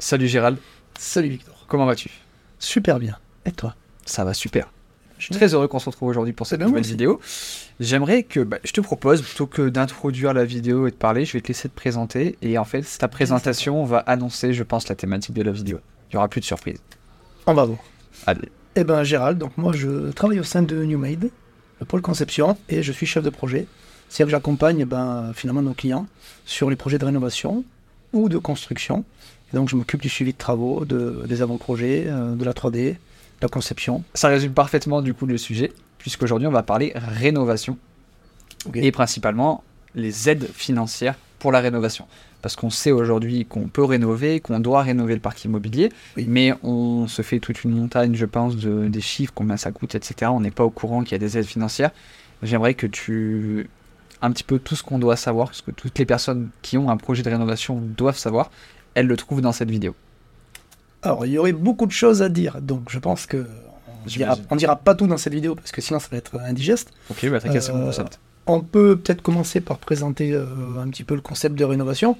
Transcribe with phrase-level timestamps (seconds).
[0.00, 0.58] Salut Gérald,
[0.96, 1.64] Salut Victor.
[1.66, 2.08] comment vas-tu?
[2.60, 3.18] Super bien.
[3.44, 3.74] Et toi?
[4.06, 4.70] Ça va super.
[5.18, 7.20] Je suis très heureux qu'on se retrouve aujourd'hui pour cette ben, nouvelle vidéo.
[7.80, 11.32] J'aimerais que bah, je te propose, plutôt que d'introduire la vidéo et de parler, je
[11.32, 12.38] vais te laisser te présenter.
[12.42, 15.80] Et en fait, ta présentation va annoncer, je pense, la thématique de la vidéo.
[16.10, 16.78] Il n'y aura plus de surprise.
[17.46, 17.80] On va voir.
[18.26, 18.48] Allez.
[18.76, 21.30] Eh ben Gérald, donc moi je travaille au sein de NewMade,
[21.80, 23.66] le pôle conception, et je suis chef de projet.
[24.08, 26.06] C'est-à-dire que j'accompagne eh ben, finalement nos clients
[26.44, 27.64] sur les projets de rénovation
[28.12, 29.04] ou de construction.
[29.52, 32.92] Et donc je m'occupe du suivi de travaux, de, des avant-projets, euh, de la 3D,
[32.92, 32.96] de
[33.42, 34.02] la conception.
[34.14, 37.78] Ça résume parfaitement du coup le sujet, puisqu'aujourd'hui on va parler rénovation.
[38.74, 39.62] Et principalement
[39.94, 42.06] les aides financières pour la rénovation.
[42.42, 46.26] Parce qu'on sait aujourd'hui qu'on peut rénover, qu'on doit rénover le parc immobilier, Oui.
[46.28, 49.94] mais on se fait toute une montagne, je pense, de, des chiffres, combien ça coûte,
[49.94, 50.30] etc.
[50.32, 51.90] On n'est pas au courant qu'il y a des aides financières.
[52.42, 53.68] J'aimerais que tu...
[54.20, 56.90] Un petit peu tout ce qu'on doit savoir, parce que toutes les personnes qui ont
[56.90, 58.50] un projet de rénovation doivent savoir,
[58.98, 59.94] elles le trouvent dans cette vidéo.
[61.02, 63.46] Alors il y aurait beaucoup de choses à dire, donc je pense que
[64.04, 66.38] on dira, on dira pas tout dans cette vidéo parce que sinon ça va être
[66.40, 66.92] indigeste.
[67.10, 68.18] Ok, bah t'as cassé mon Euh, concept.
[68.46, 70.46] On peut peut-être commencer par présenter euh,
[70.82, 72.16] un petit peu le concept de rénovation,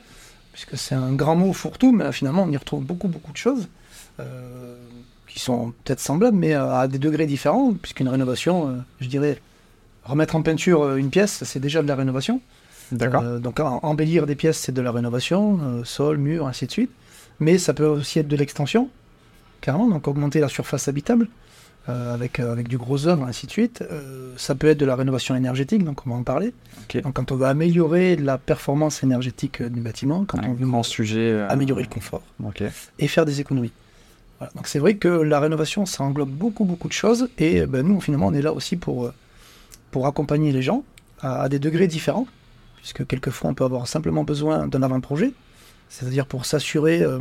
[0.53, 3.37] puisque c'est un grand mot fourre-tout, mais euh, finalement on y retrouve beaucoup beaucoup de
[3.47, 3.67] choses
[4.21, 4.77] euh,
[5.27, 9.41] qui sont peut-être semblables, mais euh, à des degrés différents, puisqu'une rénovation, euh, je dirais,
[10.05, 12.41] remettre en peinture euh, une pièce, c'est déjà de la rénovation.
[12.93, 16.91] Euh, donc embellir des pièces, c'est de la rénovation, euh, sol, mur, ainsi de suite.
[17.41, 18.89] Mais ça peut aussi être de l'extension,
[19.61, 21.29] carrément, donc augmenter la surface habitable
[21.89, 23.85] euh, avec, avec du gros œuvre, ainsi de suite.
[24.37, 26.53] Ça peut être de la rénovation énergétique, donc on va en parler.
[27.03, 30.83] Donc quand on veut améliorer la performance énergétique du bâtiment, quand Un on veut grand
[30.83, 31.47] sujet.
[31.49, 32.23] améliorer le confort
[32.99, 33.73] et faire des économies.
[34.39, 34.53] Voilà.
[34.55, 37.29] Donc c'est vrai que la rénovation, ça englobe beaucoup, beaucoup de choses.
[37.39, 39.13] Et ben, nous, finalement, on est là aussi pour,
[39.91, 40.83] pour accompagner les gens
[41.21, 42.27] à, à des degrés différents.
[42.81, 45.33] Puisque quelquefois, on peut avoir simplement besoin d'un avant-projet.
[45.89, 47.19] C'est-à-dire pour s'assurer euh,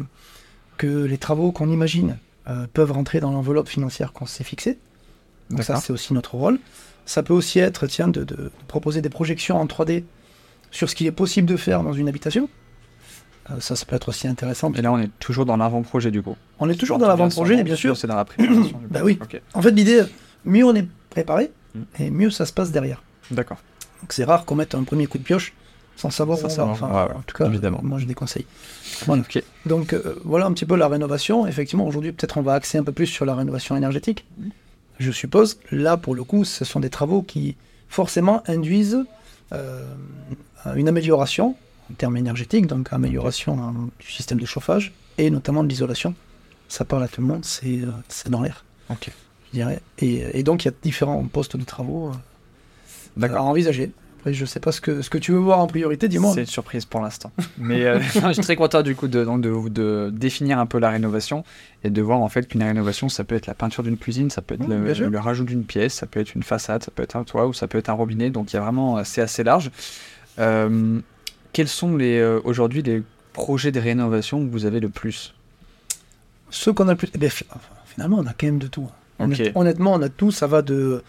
[0.77, 4.77] que les travaux qu'on imagine euh, peuvent rentrer dans l'enveloppe financière qu'on s'est fixée.
[5.49, 6.59] Donc ça, c'est aussi notre rôle.
[7.05, 10.03] Ça peut aussi être, tiens, de, de proposer des projections en 3D
[10.71, 12.49] sur ce qu'il est possible de faire dans une habitation.
[13.49, 14.73] Euh, ça, ça peut être aussi intéressant.
[14.73, 16.35] Et là, on est toujours dans l'avant-projet du coup.
[16.59, 17.95] On est toujours dans l'avant-projet, bien sûr.
[17.95, 18.77] C'est dans la préparation.
[18.77, 18.87] du.
[18.89, 19.17] Bah oui.
[19.21, 19.41] Ok.
[19.53, 20.03] En fait, l'idée,
[20.43, 21.81] mieux on est préparé, Mm.
[22.03, 23.03] et mieux ça se passe derrière.
[23.31, 23.57] D'accord.
[24.01, 25.53] Donc c'est rare qu'on mette un premier coup de pioche
[25.95, 26.55] sans savoir Sans où on va.
[26.55, 26.73] savoir.
[26.75, 27.79] Enfin, Ouais, ouais, en tout cas, évidemment.
[27.83, 28.45] moi je déconseille.
[29.05, 29.23] Voilà.
[29.65, 31.45] Donc euh, voilà un petit peu la rénovation.
[31.47, 34.25] Effectivement, aujourd'hui, peut-être on va axer un peu plus sur la rénovation énergétique.
[34.99, 37.55] Je suppose, là pour le coup, ce sont des travaux qui
[37.89, 39.05] forcément induisent
[39.53, 39.83] euh,
[40.75, 41.55] une amélioration
[41.91, 46.13] en termes énergétiques, donc amélioration hein, du système de chauffage et notamment de l'isolation.
[46.67, 47.91] Ça parle à tout le monde, c'est euh,
[48.29, 49.09] dans l'air Ok.
[49.53, 49.79] je dirais.
[49.99, 52.11] Et, et donc, il y a différents postes de travaux
[53.17, 53.45] euh, à D'accord.
[53.45, 53.91] envisager.
[54.19, 56.31] Après, je sais pas ce que, ce que tu veux voir en priorité, dis-moi.
[56.33, 57.31] C'est une surprise pour l'instant.
[57.57, 60.79] Mais euh, je suis très content du coup de, donc, de, de définir un peu
[60.79, 61.43] la rénovation
[61.83, 64.41] et de voir en fait qu'une rénovation ça peut être la peinture d'une cuisine, ça
[64.41, 67.15] peut être le, bien rajout d'une pièce, ça peut être une façade, ça peut être
[67.15, 68.29] un toit ou ça peut être un robinet.
[68.31, 69.71] Donc il y a vraiment c'est assez large.
[70.39, 70.99] Euh,
[71.53, 73.03] quels sont les euh, aujourd'hui les
[73.33, 75.33] projets de rénovation que vous avez le plus?
[76.49, 77.09] Ce qu'on a le plus.
[77.19, 78.87] eh enfin, finalement, on a quand même de tout.
[79.19, 80.31] Honnêtement, on a tout.
[80.31, 81.03] Ça va de.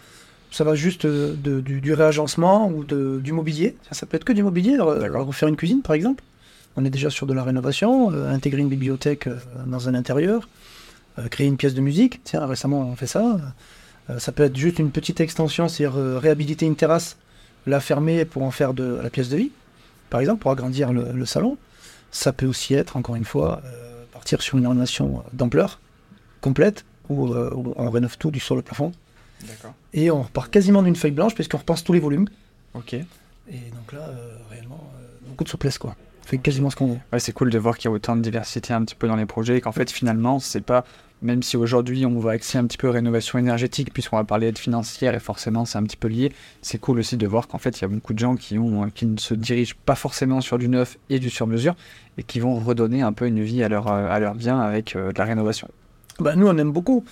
[0.51, 3.75] Ça va juste de, de- du, du réagencement ou de, du mobilier.
[3.91, 4.77] Ça, peut être que du mobilier.
[4.77, 5.27] D'accord.
[5.27, 6.23] Refaire une cuisine, par exemple.
[6.75, 8.11] On est déjà sur de la rénovation.
[8.11, 9.37] euh, intégrer une bibliothèque euh,
[9.67, 10.47] dans un intérieur.
[11.19, 12.21] euh, créer une pièce de musique.
[12.23, 13.39] Tiens, récemment, on fait ça.
[14.09, 17.17] Euh, ça peut être juste une petite extension, c'est-à-dire euh, réhabiliter une terrasse,
[17.67, 19.51] la fermer pour en faire de la pièce de vie,
[20.09, 21.57] par exemple, pour agrandir le, le salon.
[22.11, 25.79] Ça peut aussi être, encore une fois, euh, partir sur une rénovation d'ampleur
[26.41, 28.91] complète, où, euh, où on rénove tout du sol au plafond.
[29.93, 32.27] Et on repart quasiment d'une feuille blanche, puisqu'on repense tous les volumes.
[32.73, 32.93] Ok.
[32.93, 33.05] Et
[33.51, 35.95] donc là, euh, réellement, euh, beaucoup de souplesse, quoi.
[36.23, 36.97] On fait quasiment ce qu'on veut.
[37.11, 39.15] Ouais, c'est cool de voir qu'il y a autant de diversité un petit peu dans
[39.15, 40.85] les projets et qu'en fait finalement c'est pas
[41.23, 44.59] même si aujourd'hui on va axer un petit peu rénovation énergétique puisqu'on va parler d'aide
[44.59, 47.79] financière et forcément c'est un petit peu lié, c'est cool aussi de voir qu'en fait
[47.79, 50.59] il y a beaucoup de gens qui ont qui ne se dirigent pas forcément sur
[50.59, 51.75] du neuf et du sur mesure
[52.19, 54.95] et qui vont redonner un peu une vie à leur euh, à leur bien avec
[54.95, 55.67] euh, de la rénovation.
[56.19, 57.05] Bah, nous, on aime beaucoup.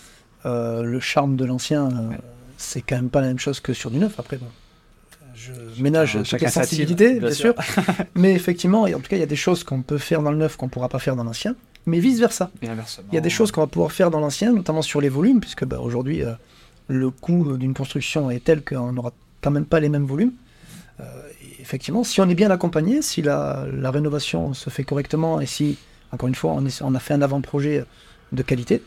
[0.45, 2.17] Euh, le charme de l'ancien, euh, Ouais.
[2.57, 4.19] c'est quand même pas la même chose que sur du neuf.
[4.19, 4.45] Après, bon,
[5.35, 5.51] je
[5.81, 7.53] ménage toutes les sensibilités, bien bien, sûr.
[7.63, 7.83] sûr.
[8.15, 10.37] Mais effectivement, en tout cas, il y a des choses qu'on peut faire dans le
[10.37, 11.55] neuf qu'on pourra pas faire dans l'ancien.
[11.85, 12.51] Mais vice-versa.
[12.61, 12.69] Il
[13.13, 15.63] y a des choses qu'on va pouvoir faire dans l'ancien, notamment sur les volumes, puisque
[15.65, 16.33] bah, aujourd'hui, euh,
[16.87, 19.11] le coût d'une construction est tel qu'on n'aura
[19.41, 20.33] quand même pas les mêmes volumes.
[21.59, 25.77] Effectivement, si on est bien accompagné, si la, la rénovation se fait correctement et si,
[26.11, 27.83] encore une fois, on, est- on a fait un avant-projet
[28.31, 28.81] de qualité,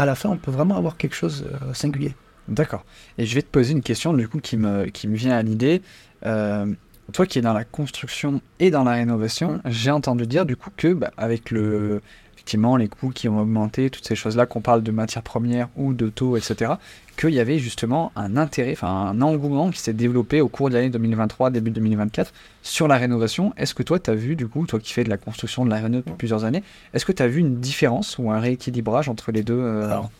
[0.00, 2.14] à la fin, on peut vraiment avoir quelque chose de singulier.
[2.48, 2.84] D'accord.
[3.18, 5.42] Et je vais te poser une question du coup qui me, qui me vient à
[5.42, 5.82] l'idée.
[6.24, 6.66] Euh,
[7.12, 10.70] toi qui es dans la construction et dans la rénovation, j'ai entendu dire du coup
[10.74, 12.00] que bah, avec le
[12.40, 15.92] effectivement, les coûts qui ont augmenté, toutes ces choses-là, qu'on parle de matières premières ou
[15.92, 16.72] de taux, etc.,
[17.18, 20.74] qu'il y avait justement un intérêt, enfin un engouement qui s'est développé au cours de
[20.74, 22.32] l'année 2023, début 2024,
[22.62, 23.52] sur la rénovation.
[23.58, 25.70] Est-ce que toi, tu as vu, du coup, toi qui fais de la construction de
[25.70, 26.62] la réno depuis plusieurs années,
[26.94, 30.10] est-ce que tu as vu une différence ou un rééquilibrage entre les deux euh, Alors,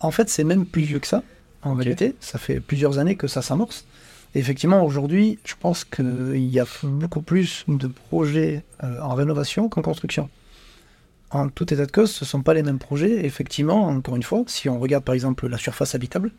[0.00, 1.22] En fait, c'est même plus vieux que ça,
[1.62, 2.14] en réalité.
[2.20, 3.86] Ça fait plusieurs années que ça s'amorce.
[4.34, 9.80] Effectivement, aujourd'hui, je pense qu'il y a beaucoup plus de projets euh, en rénovation qu'en
[9.80, 10.28] construction
[11.30, 13.24] en tout état de cause, ce ne sont pas les mêmes projets.
[13.24, 16.32] Effectivement, encore une fois, si on regarde par exemple la surface habitable,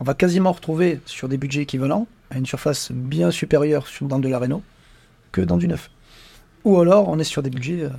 [0.00, 4.28] on va quasiment retrouver sur des budgets équivalents à une surface bien supérieure dans de
[4.28, 4.62] la réno
[5.30, 5.90] que dans du neuf.
[6.64, 7.90] Ou alors on est sur des budgets euh,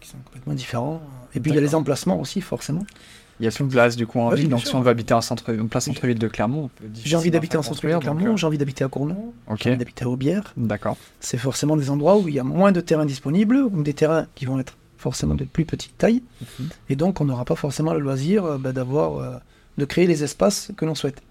[0.00, 1.02] qui sont complètement différents.
[1.34, 2.84] Et puis il y a les emplacements aussi, forcément.
[3.40, 5.14] Il y a plus de place du coup en ville, donc si on veut habiter
[5.14, 6.68] en centre, en plein centre-ville de Clermont,
[7.02, 10.04] j'ai envie d'habiter en centre-ville de Clermont, j'ai envie d'habiter à Cournon, j'ai envie d'habiter
[10.04, 10.52] à Aubière.
[10.58, 10.98] D'accord.
[11.20, 14.26] C'est forcément des endroits où il y a moins de terrains disponibles, ou des terrains
[14.34, 16.22] qui vont être forcément de plus petite taille.
[16.40, 16.68] Mhm.
[16.90, 19.36] Et donc, on n'aura pas forcément le loisir euh, bah, d'avoir, euh,
[19.78, 21.22] de créer les espaces que l'on souhaite.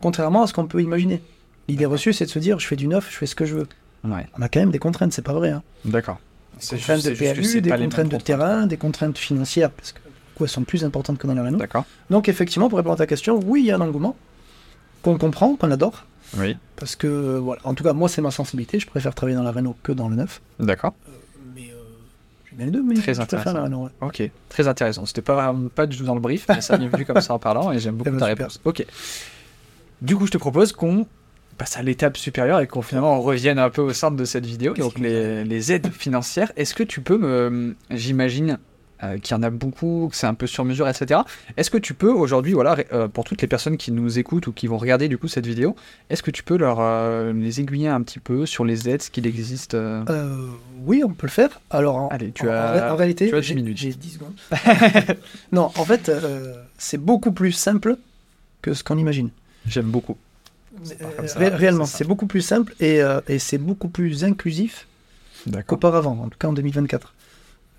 [0.00, 1.22] Contrairement à ce qu'on peut imaginer.
[1.68, 3.56] L'idée reçue, c'est de se dire, je fais du neuf, je fais ce que je
[3.56, 3.68] veux.
[4.04, 5.50] On a quand même des contraintes, c'est pas vrai.
[5.50, 5.62] Hein.
[5.84, 6.20] D'accord.
[6.60, 9.98] Des contraintes de PLU, des contraintes de terrain, des contraintes financières, parce que
[10.40, 11.58] elles sont plus importantes que dans la Renault.
[11.58, 11.84] D'accord.
[12.10, 14.16] Donc, effectivement, pour répondre à ta question, oui, il y a un engouement
[15.02, 16.04] qu'on comprend, qu'on adore.
[16.36, 16.56] Oui.
[16.76, 18.78] Parce que, voilà, en tout cas, moi, c'est ma sensibilité.
[18.78, 20.42] Je préfère travailler dans la Renault que dans le neuf.
[20.60, 20.94] D'accord.
[21.08, 21.12] Euh,
[22.64, 23.90] les deux, mais très intéressant.
[24.00, 25.06] Ok, très intéressant.
[25.06, 27.38] C'était pas, pas du tout dans le brief, mais ça m'est vu comme ça en
[27.38, 28.60] parlant et j'aime beaucoup eh ben, ta réponse.
[28.64, 28.84] Ok.
[30.02, 31.06] Du coup, je te propose qu'on
[31.56, 34.74] passe à l'étape supérieure et qu'on finalement revienne un peu au centre de cette vidéo,
[34.74, 36.52] donc les, les, aides financières.
[36.56, 38.58] Est-ce que tu peux me, j'imagine,
[39.02, 41.20] euh, qu'il y en a beaucoup, que c'est un peu sur mesure, etc.
[41.56, 44.52] Est-ce que tu peux aujourd'hui, voilà, euh, pour toutes les personnes qui nous écoutent ou
[44.52, 45.76] qui vont regarder du coup cette vidéo,
[46.08, 49.10] est-ce que tu peux leur euh, les aiguiller un petit peu sur les aides, ce
[49.10, 49.76] qu'il existe
[50.86, 51.60] Oui, on peut le faire.
[51.70, 53.76] Alors, en, Allez, tu as, en, réalité, tu as 10 minutes.
[53.76, 54.34] J'ai 10 secondes.
[55.52, 56.10] non, en fait,
[56.78, 57.98] c'est beaucoup plus simple
[58.62, 59.28] que ce qu'on imagine.
[59.66, 60.16] J'aime beaucoup.
[61.36, 64.86] réellement, c'est beaucoup plus simple et, et c'est beaucoup plus inclusif
[65.66, 67.12] qu'auparavant, en tout cas en 2024.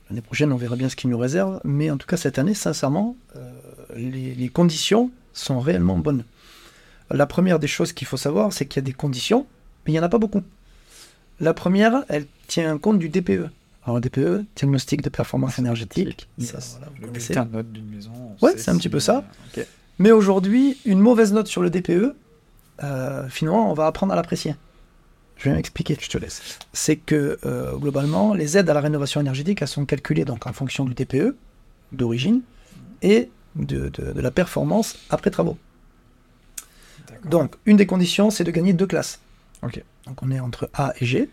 [0.10, 1.60] L'année prochaine, on verra bien ce qu'il nous réserve.
[1.64, 3.52] Mais en tout cas, cette année, sincèrement, euh,
[3.96, 6.24] les, conditions sont réellement bonnes.
[7.12, 9.46] La première des choses qu'il faut savoir, c'est qu'il y a des conditions,
[9.86, 10.42] mais il n'y en a pas beaucoup.
[11.40, 13.50] La première, elle tient compte du DPE.
[13.84, 16.28] Alors, le DPE, diagnostic de performance énergétique.
[16.40, 18.12] Ça, voilà, le note d'une maison.
[18.42, 19.24] Ouais, c'est un petit peu ça.
[20.00, 22.16] Mais aujourd'hui, une mauvaise note sur le DPE,
[22.84, 24.56] euh, finalement, on va apprendre à l'apprécier.
[25.38, 25.98] Je vais m'expliquer.
[26.00, 26.60] Je te laisse.
[26.74, 30.54] C'est que euh, globalement, les aides à la rénovation énergétique, elles sont calculées donc en
[30.54, 31.36] fonction du TPE
[31.92, 32.42] d'origine
[33.02, 35.58] et de, la performance après travaux.
[37.26, 39.20] Donc, une des conditions, c'est de gagner deux classes.
[39.62, 41.30] Donc, on est entre A et G.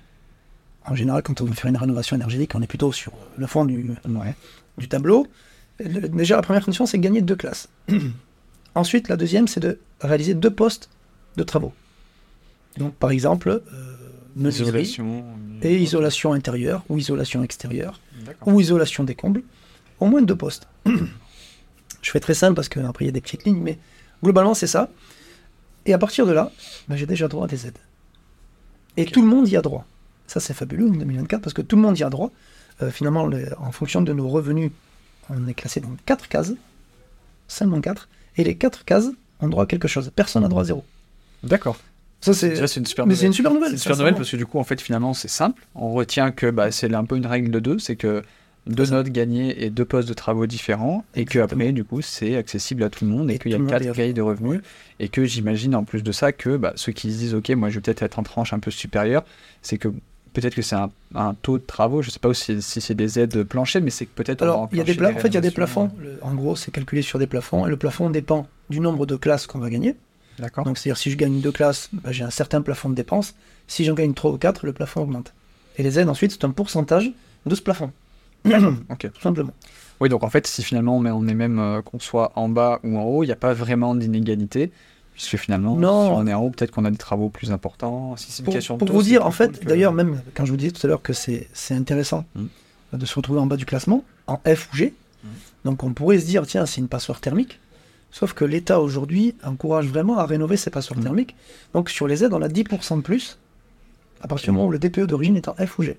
[0.86, 3.64] En général, quand on veut faire une rénovation énergétique, on est plutôt sur le fond
[3.64, 3.90] du,
[4.78, 5.26] du tableau.
[5.80, 7.68] Déjà, la première condition, c'est de gagner deux classes.
[8.74, 10.90] Ensuite, la deuxième, c'est de réaliser deux postes
[11.36, 11.72] de travaux.
[12.76, 13.93] Donc, par exemple, euh,
[14.36, 15.24] isolation
[15.62, 18.00] et isolation intérieure ou isolation extérieure
[18.46, 19.42] ou isolation des combles,
[20.00, 20.68] au moins deux postes.
[22.02, 23.78] Je fais très simple parce qu'après il y a des petites lignes, mais
[24.22, 24.90] globalement c'est ça.
[25.86, 26.50] Et à partir de là,
[26.88, 27.78] ben, j'ai déjà droit à des aides.
[28.96, 29.86] Et tout le monde y a droit.
[30.26, 32.30] Ça c'est fabuleux en 2024 parce que tout le monde y a droit.
[32.82, 33.28] Euh, finalement,
[33.58, 34.70] en fonction de nos revenus,
[35.30, 36.52] on est classé dans quatre cases,
[37.46, 39.08] seulement quatre, et les quatre cases
[39.40, 40.10] ont droit à quelque chose.
[40.14, 40.84] Personne n'a droit à zéro.
[41.42, 41.78] D'accord.
[42.32, 43.16] Ça, c'est une super nouvelle.
[43.16, 43.72] Mais c'est une super nouvelle.
[43.72, 45.66] Une super nouvelle parce que du coup, en fait, finalement, c'est simple.
[45.74, 48.22] On retient que bah, c'est un peu une règle de deux, c'est que
[48.66, 52.36] deux notes gagnées et deux postes de travaux différents, et que après, du coup, c'est
[52.36, 54.62] accessible à tout le monde, et, qu'il y a quatre grilles de revenus,
[55.00, 57.68] et que j'imagine en plus de ça que bah, ceux qui se disent, ok, moi,
[57.68, 59.24] je vais peut-être être en tranche un peu supérieure,
[59.60, 59.88] c'est que
[60.32, 63.44] peut-être que c'est un, taux de travaux, je sais pas si, si c'est des aides
[63.44, 64.42] planchées, mais c'est que peut-être.
[64.42, 65.90] Alors, il y a des, en fait, il y a des plafonds.
[66.22, 69.46] en gros, c'est calculé sur des plafonds, et le plafond dépend du nombre de classes
[69.46, 69.94] qu'on va gagner.
[70.38, 73.34] Donc c'est-à-dire si je gagne deux classes, bah, j'ai un certain plafond de dépenses.
[73.66, 75.32] Si j'en gagne trois ou quatre, le plafond augmente.
[75.76, 77.12] Et les aides ensuite, c'est un pourcentage
[77.46, 77.92] de ce plafond.
[78.44, 79.12] ok.
[79.12, 79.52] Tout simplement.
[80.00, 82.98] Oui, donc en fait, si finalement on est même euh, qu'on soit en bas ou
[82.98, 84.72] en haut, il n'y a pas vraiment d'inégalité.
[85.14, 86.06] Puisque finalement, non.
[86.06, 88.16] si on est en haut, peut-être qu'on a des travaux plus importants.
[88.16, 90.88] Si pour, pour vous dire, en fait, d'ailleurs, même quand je vous disais tout à
[90.88, 92.46] l'heure que c'est intéressant hmm.
[92.94, 95.28] de se retrouver en bas du classement, en F ou G, hmm.
[95.66, 97.60] donc on pourrait se dire, tiens, c'est une passoire thermique.
[98.14, 101.02] Sauf que l'État aujourd'hui encourage vraiment à rénover ses passoires mm.
[101.02, 101.34] thermiques.
[101.72, 103.38] Donc sur les aides, on a 10% de plus
[104.20, 105.98] à partir du moment où le DPE d'origine est en F ou G.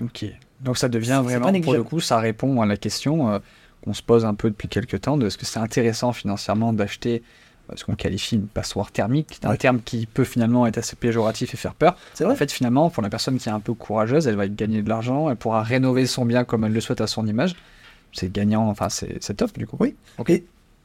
[0.00, 0.24] Ok.
[0.62, 3.38] Donc ça devient vraiment, pour le coup, ça répond à la question euh,
[3.84, 7.22] qu'on se pose un peu depuis quelques temps de est-ce que c'est intéressant financièrement d'acheter
[7.70, 10.96] euh, ce qu'on qualifie une passoire thermique, c'est un terme qui peut finalement être assez
[10.96, 11.94] péjoratif et faire peur.
[12.18, 12.32] Vrai.
[12.32, 14.88] En fait, finalement, pour la personne qui est un peu courageuse, elle va gagner de
[14.88, 17.54] l'argent, elle pourra rénover son bien comme elle le souhaite à son image
[18.14, 19.76] c'est gagnant, enfin c'est c'est top du coup.
[19.80, 19.94] Oui.
[20.18, 20.30] Ok.
[20.30, 20.44] Et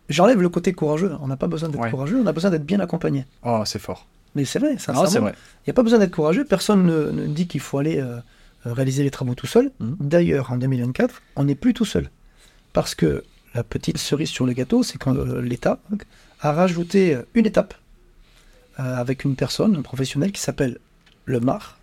[0.09, 1.11] j'enlève le côté courageux.
[1.21, 1.89] On n'a pas besoin d'être Ouais.
[1.91, 3.25] courageux, on a besoin d'être bien accompagné.
[3.43, 4.07] Oh, c'est fort.
[4.35, 5.09] Mais c'est vrai, ça vrai.
[5.21, 6.45] Il n'y a pas besoin d'être courageux.
[6.45, 8.19] Personne ne, ne dit qu'il faut aller euh,
[8.65, 9.71] réaliser les travaux tout seul.
[9.79, 9.95] Mhm.
[9.99, 12.09] D'ailleurs, en 2024, on n'est plus tout seul.
[12.73, 13.23] Parce que
[13.55, 15.79] la petite cerise sur le gâteau, c'est quand euh, l'État
[16.41, 17.73] a rajouté euh, une étape
[18.79, 20.77] euh, avec une personne, un professionnel qui s'appelle
[21.25, 21.79] le MAR,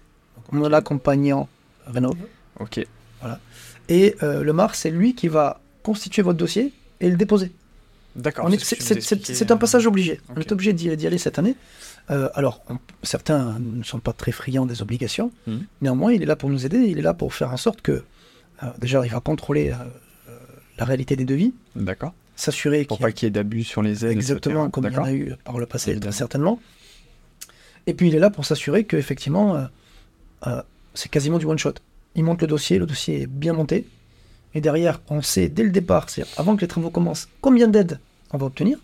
[0.52, 1.48] mon accompagnant
[1.86, 2.14] Rénov.
[2.60, 2.86] Ok.
[3.88, 7.52] Et euh, le MAR, c'est lui qui va constituer votre dossier et le déposer.
[8.16, 8.48] D'accord.
[8.58, 8.76] C'est
[9.46, 10.20] que un passage obligé.
[10.34, 11.54] On est obligé d'y aller cette année.
[12.10, 15.30] Euh, alors, on- certains ne sont pas très friands des obligations.
[15.46, 15.64] Mhm.
[15.82, 16.78] Néanmoins, il est là pour nous aider.
[16.78, 18.04] Il est là pour faire en sorte que,
[18.62, 19.74] euh, déjà, il va contrôler euh,
[20.78, 22.12] la réalité des devis, D'accord.
[22.36, 24.12] s'assurer Pour qu'il a pas qu'il y ait d'abus sur les aides.
[24.12, 26.60] exactement comme il y en a eu par le passé, très certainement.
[27.86, 29.64] Et puis, il est là pour s'assurer qu'effectivement, euh,
[30.46, 30.62] euh,
[30.94, 31.74] c'est quasiment du one-shot.
[32.14, 33.86] Il monte le dossier, le dossier est bien monté.
[34.54, 38.00] Et derrière, on sait dès le départ, c'est-à-dire avant que les travaux commencent, combien d'aides
[38.32, 38.78] on va obtenir.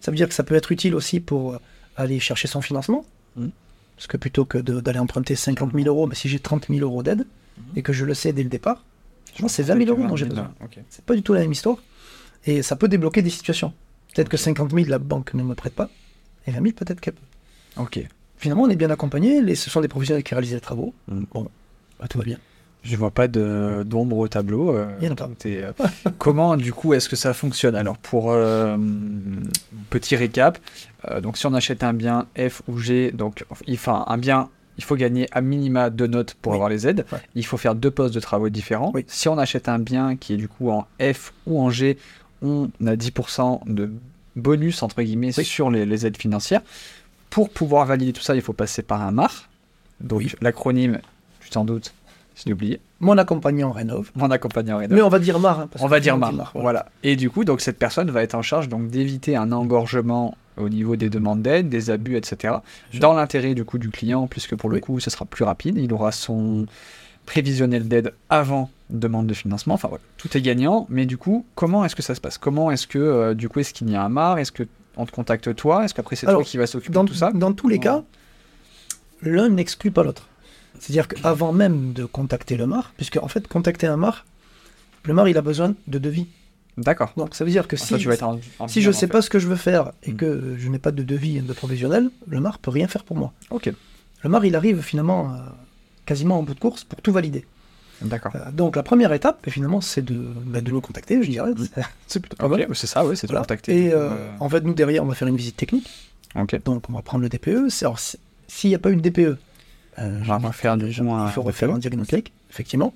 [0.00, 1.58] Ça veut dire que ça peut être utile aussi pour euh,
[1.96, 3.04] aller chercher son financement.
[3.36, 3.50] Mhm.
[3.96, 7.02] Parce que plutôt que d'aller emprunter 50 000 euros, mais si j'ai 30 000 euros
[7.02, 7.26] d'aide,
[7.76, 8.82] et que je le sais dès le départ,
[9.38, 10.52] moi c'est 20 000 euros dont j'ai besoin.
[10.64, 10.78] Ok.
[10.88, 11.76] C'est pas du tout la même histoire.
[12.44, 13.72] Et ça peut débloquer des situations.
[14.14, 15.88] Peut-être que 50 000, la banque ne me prête pas.
[16.46, 17.80] Et 20 000, peut-être qu'elle peut.
[17.80, 18.00] Ok.
[18.36, 19.40] Finalement, on est bien accompagné.
[19.40, 20.92] Les, ce sont des professionnels qui réalisent les travaux.
[21.08, 21.26] Mhm.
[21.32, 21.48] Bon,
[22.00, 22.38] bah, tout va bien.
[22.82, 24.70] Je vois pas de- d'ombre au tableau.
[24.74, 25.72] euh, euh,
[26.18, 27.76] comment du coup est-ce que ça fonctionne?
[27.76, 28.76] Alors pour euh,
[29.90, 30.58] petit récap,
[31.08, 34.48] euh, donc si on achète un bien F ou G, donc enfin un bien,
[34.78, 36.56] il faut gagner à minima deux notes pour Oui.
[36.56, 37.04] avoir les aides.
[37.12, 37.18] Ouais.
[37.34, 38.90] Il faut faire deux postes de travaux différents.
[38.94, 39.04] Oui.
[39.06, 41.98] Si on achète un bien qui est du coup en F ou en G,
[42.42, 43.92] on a 10% de
[44.34, 45.44] bonus entre guillemets Oui.
[45.44, 46.62] sur les, les aides financières.
[47.30, 49.48] Pour pouvoir valider tout ça, il faut passer par un MAR.
[50.00, 50.98] Donc l'acronyme,
[51.40, 51.94] tu t'en doutes,
[52.36, 52.80] je l'ai oublié.
[53.00, 54.10] Mon accompagnant rénove.
[54.14, 54.96] Mon accompagnant Rénov.
[54.96, 55.60] Mais on va dire mar.
[55.60, 56.32] hein, parce On que va dire MAR.
[56.32, 56.50] Voilà.
[56.54, 56.86] voilà.
[57.02, 60.68] Et du coup, donc cette personne va être en charge donc d'éviter un engorgement au
[60.68, 62.54] niveau des demandes d'aide, des abus, etc.
[63.00, 64.80] Dans l'intérêt du coup du client, puisque pour le Oui.
[64.82, 65.76] coup, ce sera plus rapide.
[65.78, 66.66] Il aura son
[67.26, 69.74] prévisionnel d'aide avant demande de financement.
[69.74, 70.86] Enfin voilà, tout est gagnant.
[70.90, 72.38] Mais du coup, comment est-ce que ça se passe?
[72.38, 74.38] Comment est-ce que euh, du coup est-ce qu'il y a un MAR?
[74.38, 74.64] Est-ce que
[74.96, 75.84] on te contacte toi?
[75.84, 77.30] Est-ce qu'après c'est toi qui va s'occuper de tout ça?
[77.32, 77.80] dans tous les Ouais.
[77.82, 78.02] cas,
[79.22, 80.28] l'un n'exclut pas l'autre.
[80.80, 84.24] C'est-à-dire qu'avant même de contacter le MAR, puisque en fait, contacter un MAR,
[85.04, 86.26] le MAR, il a besoin de devis.
[86.78, 87.12] D'accord.
[87.16, 88.96] Donc ça veut dire que Ça, si, tu vas être en- en si binôme, je
[88.96, 89.12] en sais fait.
[89.12, 90.16] pas ce que je veux faire et Mm.
[90.16, 93.32] que je n'ai pas de devis de professionnel, le MAR peut rien faire pour moi.
[93.50, 93.70] Ok.
[94.22, 95.38] Le MAR, il arrive finalement euh,
[96.06, 97.44] quasiment en bout de course pour tout valider.
[98.00, 98.32] D'accord.
[98.34, 100.14] Euh, donc la première étape, finalement, c'est de,
[100.46, 101.50] bah, de nous contacter, je dirais.
[101.58, 102.66] C'est- C'est plutôt pas Ok, mal.
[102.74, 103.42] c'est ça, ouais, c'est de Voilà.
[103.44, 103.84] contacter.
[103.86, 104.08] Et euh,
[104.40, 105.88] en fait, nous, derrière, on va faire une visite technique.
[106.34, 106.58] Ok.
[106.64, 107.68] Donc, on va prendre le DPE.
[107.82, 109.36] Alors, si- s'il n'y a pas une DPE,
[109.98, 110.76] euh, On va faire coup un
[111.28, 112.94] il faut refaire un diagnostic, effectivement.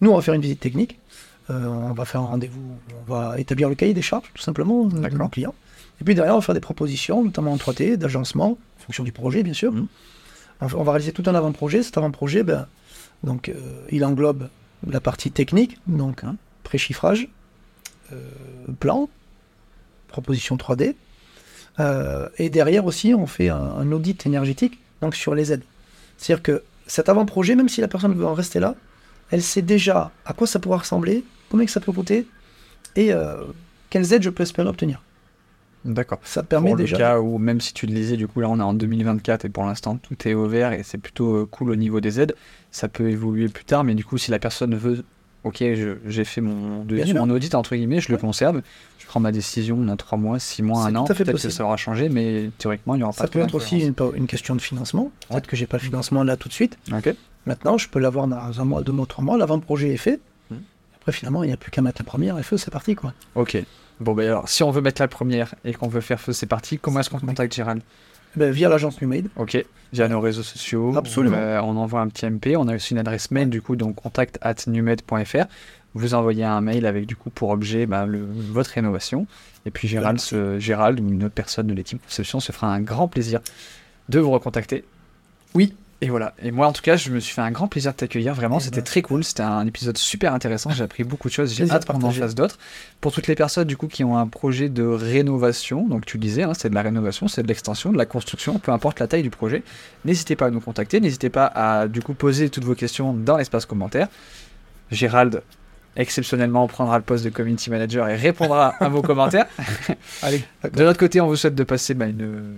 [0.00, 0.98] Nous, on va faire une visite technique.
[1.50, 2.76] Euh, on va faire un rendez-vous.
[3.06, 5.54] On va établir le cahier des charges, tout simplement, de nos clients.
[6.00, 9.12] Et puis derrière, on va faire des propositions, notamment en 3T, d'agencement, en fonction du
[9.12, 9.72] projet, bien sûr.
[9.72, 9.86] Mhm.
[10.60, 11.82] On va- réaliser tout un avant-projet.
[11.82, 12.66] Cet avant-projet, ben,
[13.24, 13.54] donc, euh,
[13.90, 14.48] il englobe
[14.88, 16.36] la partie technique, donc Mhm.
[16.64, 17.28] pré-chiffrage,
[18.12, 18.16] euh,
[18.80, 19.08] plan,
[20.08, 20.96] proposition 3D.
[21.80, 25.62] Euh, et derrière aussi, on fait un, un audit énergétique donc sur les aides.
[26.22, 28.76] C'est-à-dire que cet avant-projet, même si la personne veut en rester là,
[29.32, 32.28] elle sait déjà à quoi ça pourra ressembler, combien que ça peut coûter
[32.94, 33.42] et euh,
[33.90, 35.02] quelles aides je peux espérer obtenir.
[35.84, 36.20] D'accord.
[36.22, 36.96] Ça permet pour déjà.
[36.96, 39.46] le cas où même si tu le disais, du coup là on est en 2024
[39.46, 42.36] et pour l'instant tout est ouvert et c'est plutôt euh, cool au niveau des aides.
[42.70, 45.04] Ça peut évoluer plus tard, mais du coup si la personne veut,
[45.44, 45.64] ok,
[46.06, 47.24] j'ai fait mon devis, sûr.
[47.26, 48.62] mon audit entre guillemets, je le conserve,
[48.98, 51.64] je prends ma décision dans 3 mois, 6 mois, C'est 1 an, peut-être que ça
[51.64, 54.26] aura changé, mais théoriquement il n'y aura Ça pas peut trop être aussi une, une
[54.26, 55.10] question de financement.
[55.28, 56.78] Peut-être que j'ai pas le financement là tout de suite.
[57.44, 59.36] Maintenant, je peux l'avoir dans un mois, deux mois, trois mois.
[59.36, 60.20] L'avant-projet est fait.
[60.50, 60.60] Mhm.
[60.96, 63.12] Après, finalement, il n'y a plus qu'à mettre la première et feu, c'est parti quoi.
[63.34, 63.60] Ok.
[64.00, 66.46] Bon ben alors si on veut mettre la première et qu'on veut faire feu, c'est
[66.46, 66.78] parti.
[66.78, 67.82] Comment est-ce qu'on te contacte Gérald?
[68.36, 69.26] Ben, via l'agence Numade.
[69.36, 69.62] Ok,
[69.92, 70.96] via nos réseaux sociaux.
[70.96, 71.36] Absolument.
[71.38, 72.56] Euh, on envoie un petit MP.
[72.56, 75.44] On a aussi une adresse mail, du coup, donc contact at numed.fr.
[75.94, 79.26] Vous envoyez un mail avec, du coup, pour objet bah, le- votre rénovation.
[79.66, 80.18] Et puis Gérald,
[80.58, 83.40] Gérald ou une autre personne de l'équipe conception se fera un grand plaisir
[84.08, 84.84] de vous recontacter.
[85.54, 85.74] Oui.
[86.02, 86.34] Et voilà.
[86.42, 88.34] Et moi, en tout cas, je me suis fait un grand plaisir de t'accueillir.
[88.34, 89.22] Vraiment, Eh c'était ben, très cool.
[89.22, 90.70] C'était un épisode super intéressant.
[90.70, 91.54] J'ai appris beaucoup de choses.
[91.54, 92.58] J'ai hâte de qu'on en fasse d'autres.
[93.00, 96.22] Pour toutes les personnes, du coup, qui ont un projet de rénovation, donc tu le
[96.22, 99.06] disais, hein, c'est de la rénovation, c'est de l'extension, de la construction, peu importe la
[99.06, 99.62] taille du projet,
[100.04, 100.98] n'hésitez pas à nous contacter.
[101.00, 104.08] N'hésitez pas à, du coup, poser toutes vos questions dans l'espace commentaire.
[104.90, 105.40] Gérald,
[105.94, 109.46] exceptionnellement, prendra le poste de community manager et répondra à vos commentaires.
[110.22, 110.42] Allez.
[110.74, 112.56] De notre côté, on vous souhaite de passer bah, une,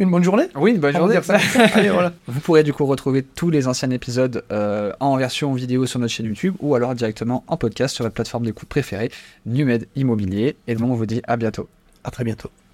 [0.00, 0.44] une bonne journée.
[0.56, 1.14] Oui, bonne On va journée.
[1.14, 1.38] dire ça.
[1.74, 2.12] Allez, voilà.
[2.26, 6.12] Vous pourrez du coup retrouver tous les anciens épisodes euh, en version vidéo sur notre
[6.12, 9.10] chaîne YouTube ou alors directement en podcast sur la plateforme d'écoute préférée,
[9.46, 10.56] Numed Immobilier.
[10.66, 11.68] Et donc on vous dit à bientôt.
[12.02, 12.50] À très bientôt.